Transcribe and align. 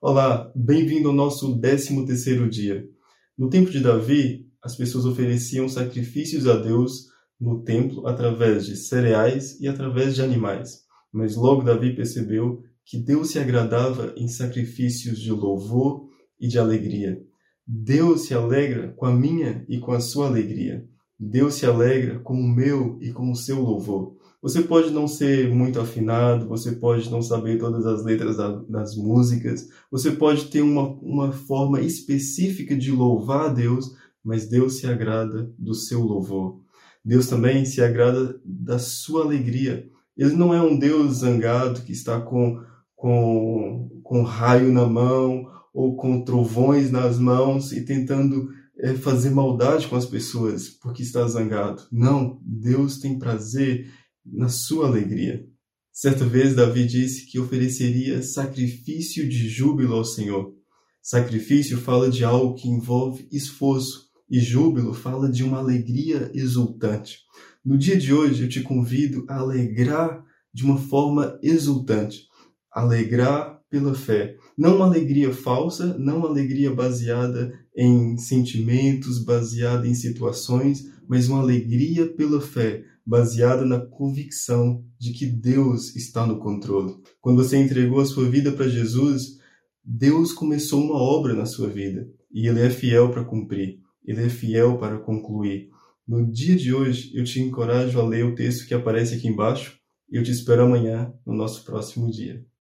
Olá, 0.00 0.52
bem-vindo 0.54 1.08
ao 1.08 1.14
nosso 1.14 1.60
13º 1.60 2.48
dia. 2.48 2.88
No 3.36 3.50
tempo 3.50 3.68
de 3.68 3.80
Davi, 3.80 4.46
as 4.62 4.76
pessoas 4.76 5.04
ofereciam 5.04 5.68
sacrifícios 5.68 6.46
a 6.46 6.56
Deus 6.56 7.08
no 7.40 7.64
templo 7.64 8.06
através 8.06 8.64
de 8.64 8.76
cereais 8.76 9.60
e 9.60 9.66
através 9.66 10.14
de 10.14 10.22
animais. 10.22 10.84
Mas 11.12 11.34
logo 11.34 11.64
Davi 11.64 11.96
percebeu 11.96 12.62
que 12.84 12.96
Deus 12.96 13.30
se 13.30 13.40
agradava 13.40 14.14
em 14.16 14.28
sacrifícios 14.28 15.18
de 15.18 15.32
louvor 15.32 16.08
e 16.38 16.46
de 16.46 16.60
alegria. 16.60 17.20
Deus 17.66 18.26
se 18.26 18.34
alegra 18.34 18.92
com 18.96 19.04
a 19.04 19.12
minha 19.12 19.66
e 19.68 19.80
com 19.80 19.90
a 19.90 19.98
sua 19.98 20.28
alegria. 20.28 20.88
Deus 21.18 21.54
se 21.54 21.66
alegra 21.66 22.20
com 22.20 22.34
o 22.34 22.48
meu 22.48 22.96
e 23.00 23.12
com 23.12 23.30
o 23.30 23.36
seu 23.36 23.60
louvor. 23.60 24.16
Você 24.40 24.62
pode 24.62 24.90
não 24.90 25.08
ser 25.08 25.52
muito 25.52 25.80
afinado, 25.80 26.46
você 26.46 26.72
pode 26.72 27.10
não 27.10 27.20
saber 27.20 27.58
todas 27.58 27.84
as 27.84 28.04
letras 28.04 28.36
das 28.68 28.94
músicas, 28.94 29.68
você 29.90 30.12
pode 30.12 30.44
ter 30.44 30.62
uma, 30.62 30.92
uma 31.02 31.32
forma 31.32 31.80
específica 31.80 32.76
de 32.76 32.92
louvar 32.92 33.46
a 33.46 33.52
Deus, 33.52 33.96
mas 34.22 34.48
Deus 34.48 34.78
se 34.78 34.86
agrada 34.86 35.52
do 35.58 35.74
seu 35.74 36.02
louvor. 36.02 36.60
Deus 37.04 37.26
também 37.26 37.64
se 37.64 37.82
agrada 37.82 38.40
da 38.44 38.78
sua 38.78 39.24
alegria. 39.24 39.88
Ele 40.16 40.34
não 40.34 40.54
é 40.54 40.62
um 40.62 40.78
Deus 40.78 41.18
zangado 41.18 41.82
que 41.82 41.92
está 41.92 42.20
com, 42.20 42.62
com, 42.94 44.00
com 44.04 44.22
raio 44.22 44.72
na 44.72 44.86
mão 44.86 45.46
ou 45.74 45.96
com 45.96 46.22
trovões 46.22 46.92
nas 46.92 47.18
mãos 47.18 47.72
e 47.72 47.84
tentando 47.84 48.50
é, 48.80 48.94
fazer 48.94 49.30
maldade 49.30 49.88
com 49.88 49.96
as 49.96 50.06
pessoas 50.06 50.68
porque 50.68 51.02
está 51.02 51.26
zangado. 51.26 51.82
Não, 51.90 52.40
Deus 52.44 52.98
tem 52.98 53.18
prazer 53.18 53.90
na 54.24 54.48
sua 54.48 54.86
alegria. 54.86 55.44
Certa 55.92 56.24
vez 56.24 56.54
Davi 56.54 56.86
disse 56.86 57.26
que 57.26 57.40
ofereceria 57.40 58.22
sacrifício 58.22 59.28
de 59.28 59.48
júbilo 59.48 59.94
ao 59.94 60.04
Senhor. 60.04 60.54
Sacrifício 61.02 61.78
fala 61.78 62.08
de 62.08 62.22
algo 62.22 62.54
que 62.54 62.68
envolve 62.68 63.28
esforço 63.32 64.08
e 64.30 64.38
júbilo 64.38 64.92
fala 64.92 65.28
de 65.28 65.42
uma 65.42 65.58
alegria 65.58 66.30
exultante. 66.34 67.20
No 67.64 67.76
dia 67.76 67.96
de 67.96 68.12
hoje 68.12 68.44
eu 68.44 68.48
te 68.48 68.60
convido 68.60 69.24
a 69.28 69.38
alegrar 69.38 70.22
de 70.52 70.64
uma 70.64 70.78
forma 70.78 71.38
exultante, 71.42 72.28
alegrar 72.70 73.57
pela 73.70 73.94
fé. 73.94 74.36
Não 74.56 74.76
uma 74.76 74.86
alegria 74.86 75.32
falsa, 75.32 75.96
não 75.98 76.18
uma 76.18 76.28
alegria 76.28 76.72
baseada 76.72 77.52
em 77.76 78.16
sentimentos, 78.16 79.22
baseada 79.24 79.86
em 79.86 79.94
situações, 79.94 80.84
mas 81.08 81.28
uma 81.28 81.40
alegria 81.40 82.06
pela 82.06 82.40
fé, 82.40 82.84
baseada 83.04 83.64
na 83.64 83.80
convicção 83.80 84.84
de 84.98 85.12
que 85.12 85.26
Deus 85.26 85.94
está 85.96 86.26
no 86.26 86.38
controle. 86.38 86.96
Quando 87.20 87.42
você 87.42 87.56
entregou 87.56 88.00
a 88.00 88.06
sua 88.06 88.28
vida 88.28 88.52
para 88.52 88.68
Jesus, 88.68 89.38
Deus 89.84 90.32
começou 90.32 90.82
uma 90.82 90.96
obra 90.96 91.34
na 91.34 91.46
sua 91.46 91.68
vida 91.68 92.08
e 92.30 92.46
Ele 92.46 92.60
é 92.60 92.70
fiel 92.70 93.10
para 93.10 93.24
cumprir, 93.24 93.78
Ele 94.04 94.22
é 94.22 94.28
fiel 94.28 94.78
para 94.78 94.98
concluir. 94.98 95.70
No 96.06 96.30
dia 96.30 96.56
de 96.56 96.72
hoje, 96.72 97.10
eu 97.14 97.24
te 97.24 97.40
encorajo 97.40 98.00
a 98.00 98.06
ler 98.06 98.24
o 98.24 98.34
texto 98.34 98.66
que 98.66 98.74
aparece 98.74 99.14
aqui 99.14 99.28
embaixo 99.28 99.78
e 100.10 100.16
eu 100.16 100.22
te 100.22 100.30
espero 100.30 100.62
amanhã 100.62 101.12
no 101.26 101.34
nosso 101.34 101.64
próximo 101.64 102.10
dia. 102.10 102.48